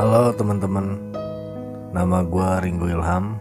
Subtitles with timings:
[0.00, 1.12] Halo teman-teman,
[1.92, 3.36] nama gue Ringo Ilham.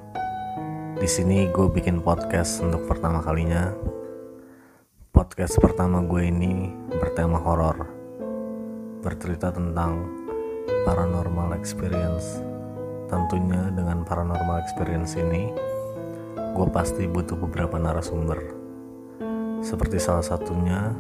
[1.00, 3.72] Di sini gue bikin podcast untuk pertama kalinya.
[5.16, 6.68] Podcast pertama gue ini
[7.00, 7.88] bertema horor,
[9.00, 10.04] bercerita tentang
[10.84, 12.44] paranormal experience.
[13.08, 15.56] Tentunya dengan paranormal experience ini,
[16.60, 18.36] gue pasti butuh beberapa narasumber.
[19.64, 20.92] Seperti salah satunya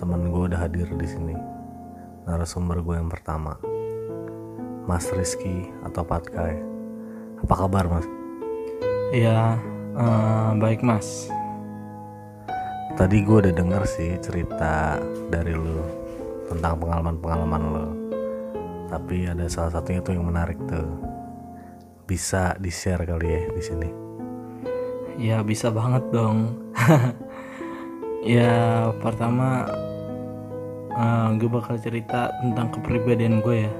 [0.00, 1.36] teman gue udah hadir di sini.
[2.24, 3.73] Narasumber gue yang pertama.
[4.84, 6.60] Mas Rizky atau Patkai.
[7.40, 8.04] Apa kabar Mas?
[9.16, 9.56] Iya,
[9.96, 11.32] eh, baik Mas.
[12.94, 15.00] Tadi gue udah denger sih cerita
[15.32, 15.80] dari lu
[16.52, 17.86] tentang pengalaman-pengalaman lo.
[18.92, 20.84] Tapi ada salah satunya tuh yang menarik tuh.
[22.04, 23.88] Bisa di-share kali ya di sini.
[25.16, 26.60] Ya bisa banget dong.
[28.36, 29.64] ya pertama
[30.92, 33.72] eh, gue bakal cerita tentang kepribadian gue ya.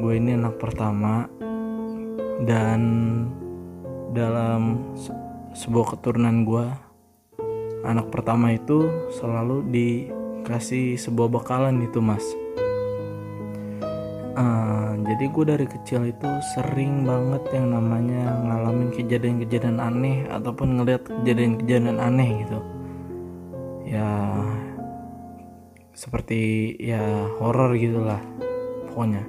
[0.00, 1.28] Gue ini anak pertama
[2.48, 2.80] dan
[4.16, 5.12] dalam se-
[5.52, 6.64] sebuah keturunan gue
[7.84, 12.24] anak pertama itu selalu dikasih sebuah bakalan itu mas.
[14.40, 21.04] Eh, jadi gue dari kecil itu sering banget yang namanya ngalamin kejadian-kejadian aneh ataupun ngeliat
[21.04, 22.58] kejadian-kejadian aneh gitu.
[23.84, 24.08] Ya
[25.92, 28.22] seperti ya horor gitulah
[28.88, 29.28] pokoknya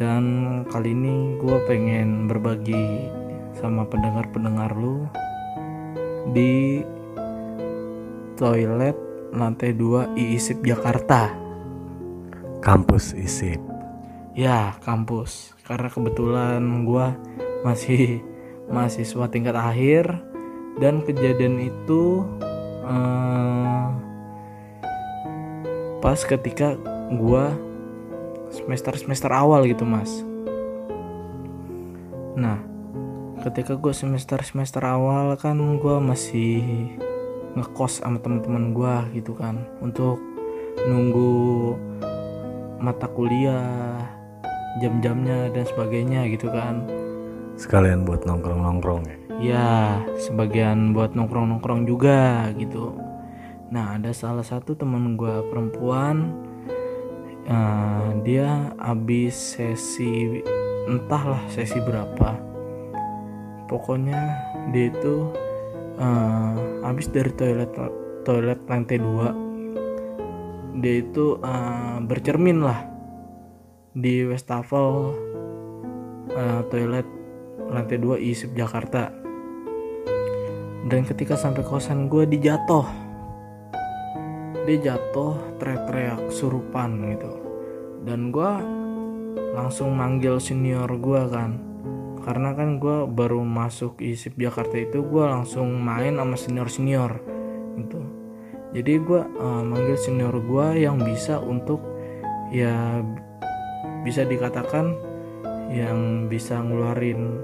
[0.00, 0.24] dan
[0.72, 3.12] kali ini gue pengen berbagi
[3.60, 5.04] sama pendengar-pendengar lu
[6.32, 6.80] di
[8.40, 8.96] toilet
[9.36, 11.40] lantai 2 IISIP Jakarta
[12.60, 13.56] Kampus ISIP.
[14.36, 15.56] Ya, kampus.
[15.64, 17.16] Karena kebetulan gua
[17.64, 18.20] masih
[18.68, 20.12] mahasiswa tingkat akhir
[20.76, 22.20] dan kejadian itu
[22.84, 23.86] eh,
[26.04, 26.76] pas ketika
[28.50, 30.26] gua semester-semester awal gitu, Mas.
[32.34, 32.58] Nah,
[33.46, 36.90] ketika gua semester-semester awal kan gua masih
[37.54, 40.18] ngekos sama teman-teman gua gitu kan untuk
[40.86, 41.74] nunggu
[42.82, 44.02] mata kuliah
[44.82, 46.86] jam-jamnya dan sebagainya gitu kan
[47.58, 49.16] Sekalian buat nongkrong-nongkrong ya.
[49.42, 49.70] ya
[50.16, 52.94] sebagian buat nongkrong-nongkrong juga gitu
[53.68, 56.49] nah ada salah satu teman gue perempuan
[57.46, 60.42] eh, dia habis sesi
[60.88, 62.36] entahlah sesi berapa.
[63.70, 64.20] Pokoknya
[64.74, 65.30] dia itu
[66.00, 67.70] eh, habis dari toilet
[68.24, 69.50] toilet lantai 2
[70.80, 72.80] dia itu eh, bercermin lah
[73.94, 75.14] di wastafel
[76.30, 77.06] eh, toilet
[77.70, 79.14] lantai 2 ISIP Jakarta.
[80.80, 83.09] Dan ketika sampai kosan gue dijatuh
[84.68, 87.32] dia jatuh teriak-teriak surupan gitu.
[88.04, 88.52] Dan gue
[89.56, 91.60] langsung manggil senior gue kan.
[92.20, 97.12] Karena kan gue baru masuk ISIP Jakarta itu gue langsung main sama senior-senior
[97.80, 98.00] gitu.
[98.76, 101.80] Jadi gue eh, manggil senior gue yang bisa untuk
[102.52, 103.00] ya
[104.04, 104.96] bisa dikatakan
[105.70, 107.38] yang bisa ngeluarin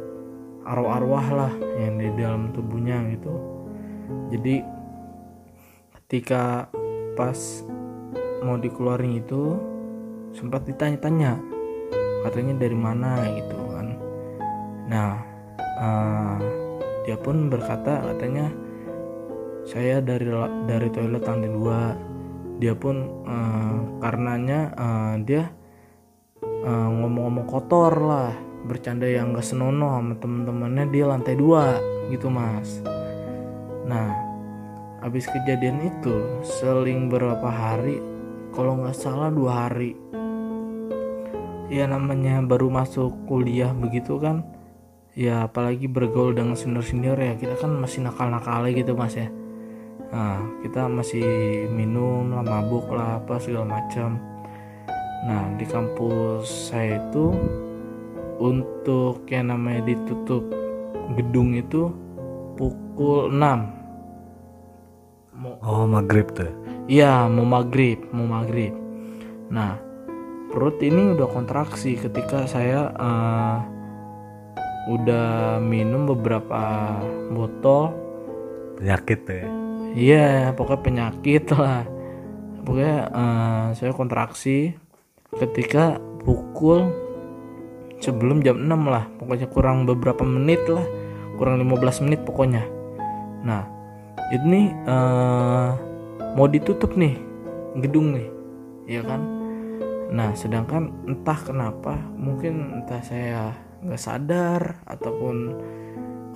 [0.66, 3.34] arwah-arwah lah yang di dalam tubuhnya gitu.
[4.34, 4.62] Jadi
[5.94, 6.66] ketika
[7.16, 7.64] pas
[8.44, 9.56] mau dikeluarin itu
[10.36, 11.40] sempat ditanya-tanya
[12.28, 13.24] katanya dari mana?
[13.32, 13.86] gitu kan.
[14.90, 15.12] Nah
[15.58, 16.36] eh,
[17.08, 18.52] dia pun berkata katanya
[19.66, 20.28] saya dari
[20.68, 21.80] dari toilet lantai dua.
[22.60, 25.44] Dia pun eh, karenanya eh, dia
[26.44, 28.32] eh, ngomong-ngomong kotor lah
[28.66, 31.78] bercanda yang gak senonoh sama temen-temennya di lantai dua
[32.10, 32.82] gitu mas.
[33.86, 34.25] Nah
[35.06, 38.02] habis kejadian itu seling beberapa hari
[38.50, 39.94] kalau nggak salah dua hari.
[41.70, 44.42] Ya namanya baru masuk kuliah begitu kan.
[45.14, 49.30] Ya apalagi bergaul dengan senior-senior ya kita kan masih nakal-nakal gitu mas ya.
[50.10, 51.22] Nah kita masih
[51.70, 54.18] minum lah mabuk lah apa segala macam.
[55.22, 57.30] Nah di kampus saya itu
[58.42, 60.42] untuk yang namanya ditutup
[61.14, 61.94] gedung itu
[62.58, 63.85] pukul 6
[65.36, 66.48] mau Oh maghrib tuh.
[66.86, 68.72] Iya, mau maghrib, mau maghrib.
[69.50, 69.78] Nah,
[70.50, 73.56] perut ini udah kontraksi ketika saya eh,
[74.90, 76.96] udah minum beberapa
[77.34, 77.92] botol.
[78.80, 79.48] Penyakit tuh ya.
[79.96, 81.82] Iya, pokoknya penyakit lah.
[82.64, 84.72] Pokoknya eh, saya kontraksi
[85.36, 86.90] ketika pukul
[88.00, 89.04] sebelum jam 6 lah.
[89.18, 90.86] Pokoknya kurang beberapa menit lah.
[91.36, 92.64] Kurang 15 menit pokoknya.
[93.44, 93.75] Nah,
[94.34, 95.70] ini eh,
[96.36, 97.16] mau ditutup nih
[97.80, 98.28] gedung nih
[98.86, 99.20] ya kan?
[100.12, 105.56] Nah sedangkan entah kenapa mungkin entah saya nggak sadar ataupun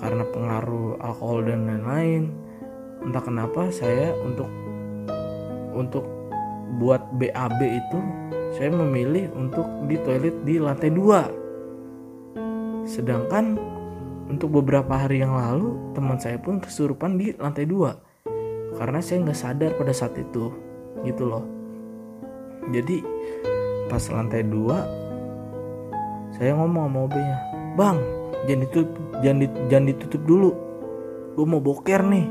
[0.01, 2.33] karena pengaruh alkohol dan lain-lain
[3.05, 4.49] entah kenapa saya untuk
[5.73, 6.05] untuk
[6.79, 8.01] buat BAB itu
[8.55, 11.23] saya memilih untuk di toilet di lantai dua.
[12.83, 13.55] Sedangkan
[14.31, 17.99] untuk beberapa hari yang lalu teman saya pun kesurupan di lantai dua.
[18.79, 20.55] Karena saya nggak sadar pada saat itu
[21.03, 21.45] gitu loh.
[22.71, 23.03] Jadi
[23.91, 24.87] pas lantai dua
[26.31, 27.37] saya ngomong sama OB-nya
[27.75, 27.99] bang
[28.47, 28.89] jangan ditutup
[29.19, 30.51] jangan, di, jangan ditutup dulu.
[31.35, 32.27] Gue mau boker nih.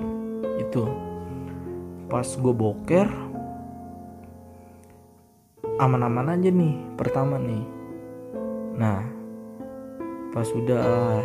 [0.64, 0.88] Itu
[2.08, 3.08] pas gue boker
[5.80, 7.64] aman-aman aja nih pertama nih.
[8.80, 9.04] Nah
[10.32, 11.20] pas udah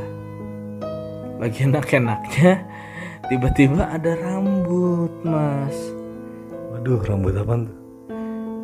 [1.39, 2.63] lagi enak-enaknya
[3.27, 5.75] tiba-tiba ada rambut mas.
[6.71, 7.77] Waduh rambut apa tuh?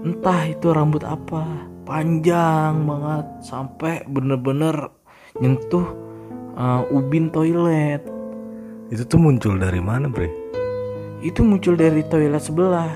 [0.01, 1.45] Entah itu rambut apa
[1.85, 4.89] panjang banget sampai bener-bener
[5.43, 5.87] nyentuh
[6.57, 8.01] uh, ubin toilet.
[8.91, 10.31] Itu tuh muncul dari mana bre?
[11.21, 12.91] Itu muncul dari toilet sebelah.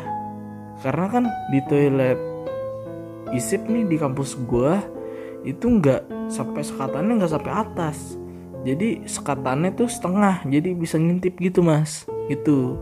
[0.81, 2.19] Karena kan di toilet
[3.33, 4.79] isip nih di kampus gua
[5.45, 8.17] itu nggak sampai sekatannya nggak sampai atas
[8.65, 12.09] jadi sekatannya tuh setengah jadi bisa ngintip gitu mas.
[12.33, 12.81] Gitu.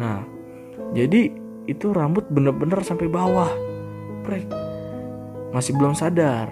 [0.00, 0.24] Nah
[0.96, 1.28] jadi
[1.68, 3.52] itu rambut bener-bener sampai bawah.
[4.24, 4.48] Prek.
[5.52, 6.50] masih belum sadar.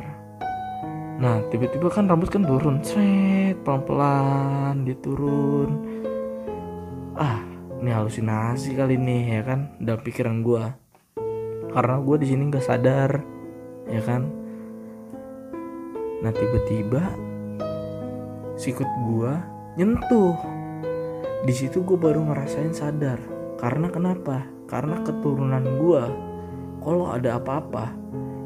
[1.19, 2.85] Nah tiba-tiba kan rambut kan turun.
[2.87, 5.71] Seret pelan-pelan dia turun.
[7.17, 7.43] Ah
[7.81, 9.61] ini halusinasi kali nih ya kan?
[9.81, 10.65] Dalam pikiran gue
[11.73, 13.11] karena gue di sini nggak sadar
[13.89, 14.29] ya kan?
[16.23, 17.32] Nah tiba-tiba
[18.57, 19.33] sikut gue
[19.81, 20.37] nyentuh.
[21.43, 23.19] Di situ gue baru ngerasain sadar.
[23.59, 24.47] Karena kenapa?
[24.67, 26.05] Karena keturunan gue
[26.83, 27.95] kalau ada apa-apa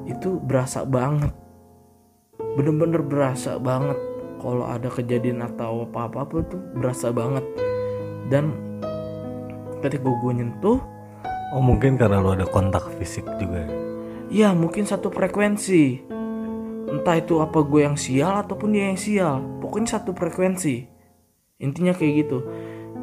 [0.05, 1.32] itu berasa banget.
[2.37, 3.97] Bener-bener berasa banget.
[4.37, 7.44] Kalau ada kejadian atau apa-apa tuh berasa banget.
[8.29, 8.52] Dan
[9.81, 10.79] ketika gue nyentuh
[11.55, 13.67] oh mungkin karena lu ada kontak fisik juga
[14.32, 14.50] ya?
[14.50, 16.16] Mungkin satu frekuensi
[16.87, 19.43] entah itu apa gue yang sial ataupun dia yang sial.
[19.59, 20.87] Pokoknya satu frekuensi.
[21.59, 22.38] Intinya kayak gitu.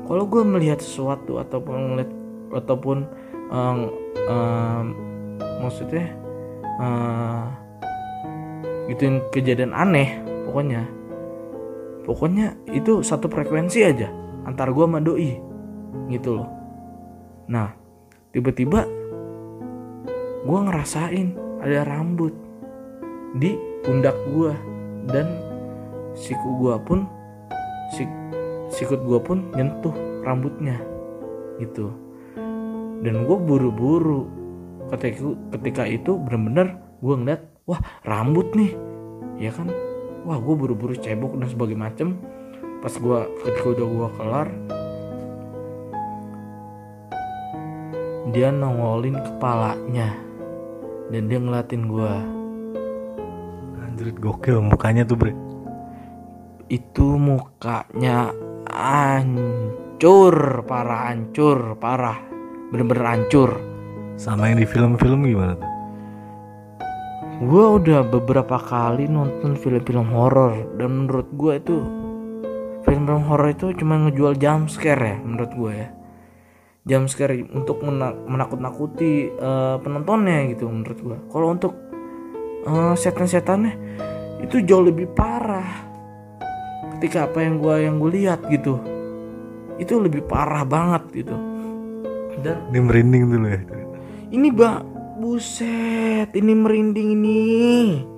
[0.04, 2.12] Kalau gue melihat sesuatu ataupun melihat
[2.54, 3.08] ataupun
[3.50, 3.80] um,
[4.30, 4.86] um,
[5.64, 6.12] maksudnya
[6.78, 7.50] uh,
[8.92, 10.84] gituin kejadian aneh pokoknya.
[12.04, 14.12] Pokoknya itu satu frekuensi aja
[14.44, 15.40] antar gue sama doi
[16.12, 16.50] gitu loh.
[17.48, 17.72] Nah
[18.36, 18.84] tiba-tiba
[20.44, 21.28] gue ngerasain
[21.64, 22.36] ada rambut
[23.40, 24.52] di pundak gue
[25.12, 25.28] dan
[26.16, 27.06] siku gue pun
[27.92, 28.08] sik,
[28.72, 29.94] sikut gue pun nyentuh
[30.24, 30.80] rambutnya
[31.60, 31.92] gitu.
[33.04, 34.32] Dan gue buru-buru
[34.96, 38.72] ketika ketika itu bener-bener gue ngeliat wah rambut nih.
[39.36, 39.68] Ya kan?
[40.24, 42.16] Wah gue buru-buru cebok dan sebagainya macem.
[42.80, 44.48] Pas gue ketika udah gue kelar
[48.34, 50.16] dia nongolin kepalanya
[51.14, 52.14] dan dia ngeliatin gue
[54.04, 55.32] anjrit gokil mukanya tuh bre.
[56.68, 58.36] Itu mukanya
[58.68, 62.20] hancur parah hancur parah.
[62.68, 63.64] Bener-bener hancur.
[64.20, 65.72] Sama yang di film-film gimana tuh?
[67.48, 71.80] Gue udah beberapa kali nonton film-film horor dan menurut gue itu
[72.84, 75.90] film-film horor itu cuma ngejual jump scare ya menurut gue ya.
[76.84, 77.80] Jump scare untuk
[78.28, 81.93] menakut-nakuti uh, penontonnya gitu menurut gue kalau untuk
[82.68, 83.74] uh, setan-setannya
[84.44, 85.88] itu jauh lebih parah
[86.98, 88.80] ketika apa yang gue yang gue lihat gitu.
[89.80, 91.36] Itu lebih parah banget gitu.
[92.44, 93.62] Dan ini merinding dulu ya.
[94.34, 94.84] Ini bang
[95.20, 97.44] buset ini merinding ini.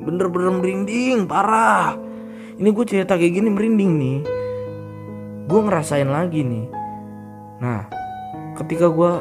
[0.01, 1.93] Bener-bener merinding parah.
[2.55, 4.19] Ini gue cerita kayak gini merinding nih.
[5.45, 6.65] Gue ngerasain lagi nih.
[7.61, 7.85] Nah
[8.57, 9.11] ketika gue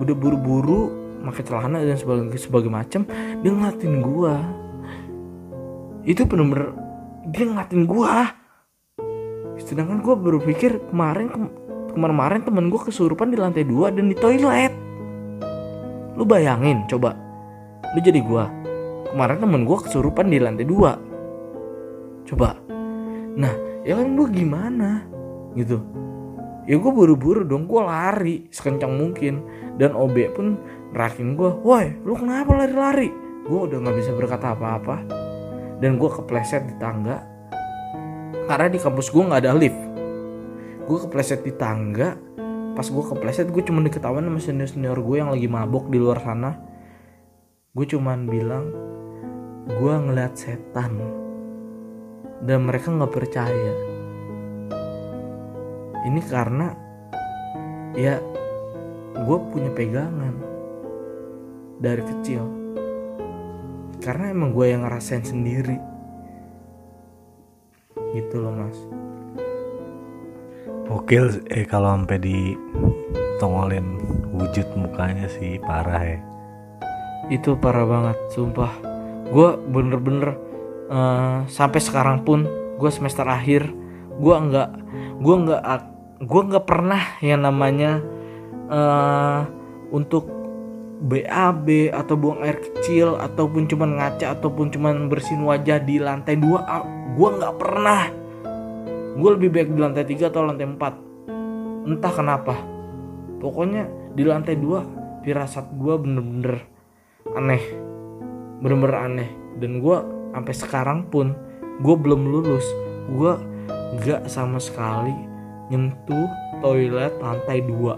[0.00, 3.02] udah buru-buru pakai celana dan sebagai sebagai macam
[3.42, 4.34] dia ngeliatin gue
[6.06, 6.70] itu bener-bener
[7.26, 8.14] dia ngeliatin gue
[9.58, 11.50] sedangkan gue berpikir kemarin
[11.90, 14.70] kemarin-kemarin temen gue kesurupan di lantai dua dan di toilet.
[16.14, 17.16] Lu bayangin coba.
[17.96, 18.44] Lu jadi gue
[19.10, 20.94] kemarin temen gue kesurupan di lantai dua.
[22.28, 22.54] Coba.
[23.34, 25.02] Nah ya kan gue gimana?
[25.58, 25.82] Gitu.
[26.68, 29.42] Ya gue buru-buru dong gue lari sekencang mungkin.
[29.80, 30.60] Dan OB pun
[30.94, 33.10] nerakin gue woi lu kenapa lari-lari?
[33.48, 35.25] Gue udah nggak bisa berkata apa-apa
[35.80, 37.20] dan gue kepleset di tangga.
[38.46, 39.80] Karena di kampus gue nggak ada lift.
[40.86, 42.14] Gue kepleset di tangga.
[42.76, 46.22] Pas gue kepleset gue cuma diketahuan sama senior senior gue yang lagi mabok di luar
[46.22, 46.56] sana.
[47.76, 48.64] Gue cuman bilang
[49.66, 50.96] gue ngeliat setan.
[52.40, 53.74] Dan mereka nggak percaya.
[56.06, 56.70] Ini karena
[57.98, 58.20] ya
[59.16, 60.36] gue punya pegangan
[61.80, 62.65] dari kecil
[64.00, 65.76] karena emang gue yang ngerasain sendiri.
[68.12, 68.78] Gitu loh mas.
[70.86, 73.98] Gokil eh kalau sampai ditongolin
[74.36, 76.20] wujud mukanya sih parah ya.
[77.26, 78.70] itu parah banget sumpah.
[79.34, 80.38] Gue bener-bener
[80.86, 82.46] eh, sampai sekarang pun
[82.78, 83.66] gue semester akhir
[84.16, 84.70] gue nggak
[85.20, 85.62] gue nggak
[86.22, 87.98] gue nggak pernah yang namanya
[88.70, 89.40] eh,
[89.90, 90.45] untuk
[90.96, 96.64] BAB atau buang air kecil ataupun cuman ngaca ataupun cuman bersihin wajah di lantai dua
[97.12, 98.02] gue nggak pernah.
[99.16, 100.94] Gue lebih baik di lantai tiga atau lantai empat.
[101.84, 102.56] Entah kenapa.
[103.40, 104.84] Pokoknya di lantai dua
[105.20, 106.64] firasat gue bener-bener
[107.36, 107.64] aneh.
[108.64, 109.30] Bener-bener aneh.
[109.60, 109.96] Dan gue
[110.32, 111.36] sampai sekarang pun
[111.80, 112.64] gue belum lulus.
[113.12, 113.36] Gue
[114.00, 115.14] gak sama sekali
[115.68, 116.28] nyentuh
[116.64, 117.96] toilet lantai dua.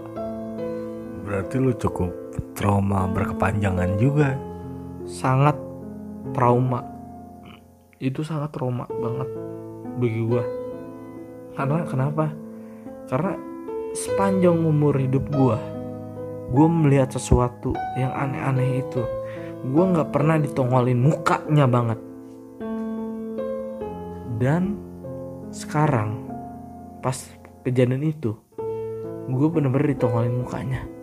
[1.23, 2.28] Berarti lu cukup
[2.59, 4.35] trauma berkepanjangan juga.
[5.07, 5.57] sangat
[6.35, 6.85] trauma.
[7.97, 9.25] Itu sangat trauma banget
[9.97, 10.43] bagi gue
[11.57, 12.31] karena kenapa?
[13.09, 13.33] Karena
[13.95, 15.57] sepanjang umur hidup gue
[16.49, 19.01] gue melihat sesuatu yang aneh-aneh itu
[19.65, 21.99] gue nggak pernah ditongolin mukanya banget.
[24.39, 24.77] Dan
[25.51, 26.29] sekarang
[27.01, 27.17] pas
[27.65, 28.37] kejadian itu
[29.29, 30.98] gue bener-bener ditongolin mukanya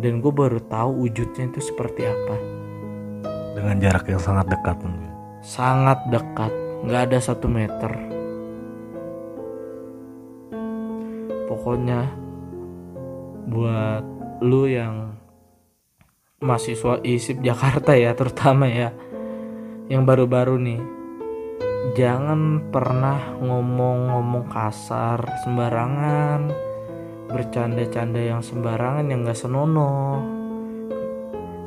[0.00, 2.36] dan gue baru tahu wujudnya itu seperti apa.
[3.52, 5.10] Dengan jarak yang sangat dekat mungkin.
[5.42, 6.52] sangat dekat.
[6.86, 7.92] Nggak ada satu meter.
[11.50, 12.06] Pokoknya
[13.50, 14.06] buat
[14.40, 15.18] lu yang
[16.42, 18.90] mahasiswa ISIP Jakarta ya terutama ya
[19.86, 20.82] yang baru-baru nih
[21.94, 26.71] jangan pernah ngomong-ngomong kasar sembarangan
[27.32, 30.20] bercanda-canda yang sembarangan yang gak senonoh.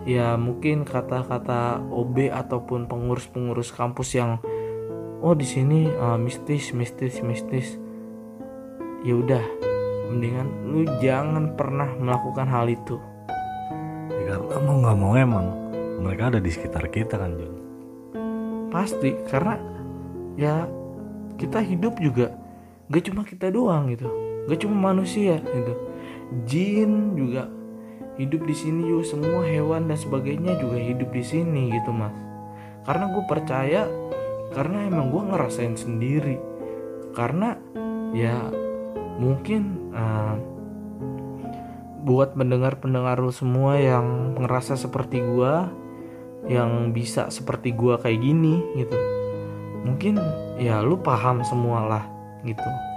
[0.05, 4.37] Ya mungkin kata-kata OB ataupun pengurus-pengurus kampus yang
[5.25, 7.81] oh di sini uh, mistis mistis mistis.
[9.01, 9.41] Ya udah
[10.13, 13.01] mendingan lu jangan pernah melakukan hal itu.
[14.25, 15.45] Ya, karena mau nggak mau emang
[16.01, 17.55] mereka ada di sekitar kita kan Jun.
[18.69, 19.55] pasti karena
[20.35, 20.67] ya
[21.39, 22.35] kita hidup juga
[22.91, 24.11] gak cuma kita doang gitu
[24.45, 25.73] gak cuma manusia gitu.
[26.49, 27.49] Jin juga
[28.15, 32.15] hidup di sini juga semua hewan dan sebagainya juga hidup di sini gitu mas.
[32.85, 33.81] Karena gue percaya
[34.53, 36.37] karena emang gue ngerasain sendiri.
[37.15, 37.57] Karena
[38.15, 38.49] ya
[39.19, 40.35] mungkin uh,
[42.05, 45.53] buat pendengar-pendengar lu semua yang ngerasa seperti gue
[46.45, 48.97] yang bisa seperti gua kayak gini gitu.
[49.81, 50.21] Mungkin
[50.61, 52.03] ya lu paham semua lah
[52.45, 52.94] gitu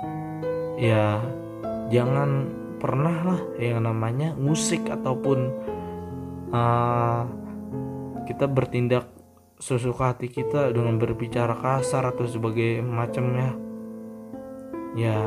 [0.78, 1.18] ya
[1.90, 2.46] jangan
[2.78, 5.50] pernah lah yang namanya musik ataupun
[6.54, 7.26] uh,
[8.30, 9.10] kita bertindak
[9.58, 13.58] sesuka hati kita dengan berbicara kasar atau sebagai macamnya
[14.94, 15.18] ya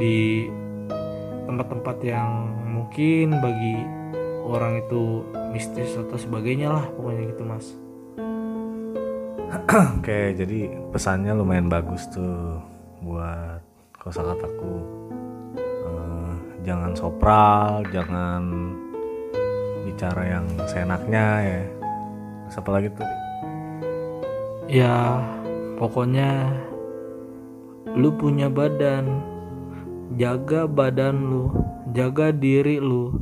[0.00, 0.48] di
[1.44, 3.76] tempat-tempat yang mungkin bagi
[4.48, 7.66] orang itu mistis atau sebagainya lah pokoknya gitu mas.
[10.00, 12.60] Oke, jadi pesannya lumayan bagus tuh
[13.04, 13.67] buat
[14.00, 14.74] kosakataku.
[15.60, 16.32] Eh,
[16.64, 18.72] jangan sopral, jangan
[19.86, 21.62] bicara yang seenaknya ya.
[22.48, 23.08] Terus apa lagi tuh?
[24.68, 25.24] ya
[25.80, 26.52] pokoknya
[27.96, 29.24] lu punya badan
[30.20, 31.44] jaga badan lu
[31.96, 33.16] jaga diri lu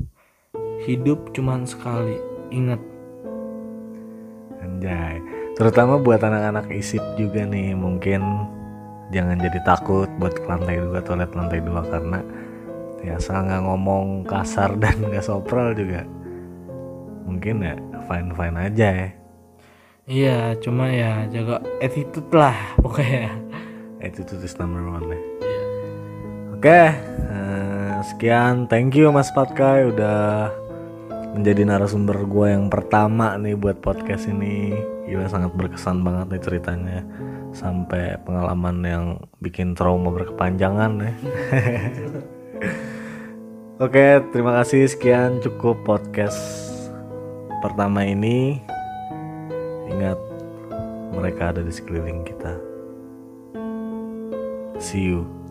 [0.83, 2.19] hidup cuman sekali
[2.51, 2.83] ingat
[4.59, 5.23] Anjay.
[5.55, 8.21] Terutama buat anak-anak isip juga nih, mungkin
[9.15, 12.21] jangan jadi takut buat ke lantai dua toilet lantai dua karena
[13.05, 16.03] ya asal nggak ngomong kasar dan nggak sopral juga.
[17.27, 17.75] Mungkin ya
[18.07, 19.09] fine fine aja ya.
[20.07, 23.35] Iya cuma ya jaga attitude lah pokoknya.
[24.03, 25.21] Attitude is number one ya.
[26.55, 26.81] Oke
[27.31, 28.71] eh, sekian.
[28.71, 30.51] Thank you mas Patkai udah
[31.37, 34.73] menjadi narasumber gue yang pertama nih buat podcast ini
[35.05, 36.99] gila sangat berkesan banget nih ceritanya
[37.53, 39.05] sampai pengalaman yang
[39.45, 41.13] bikin trauma berkepanjangan ya
[43.77, 46.41] Oke, terima kasih sekian cukup podcast
[47.61, 48.57] pertama ini.
[49.93, 50.17] Ingat
[51.13, 52.57] mereka ada di sekeliling kita.
[54.81, 55.46] See you.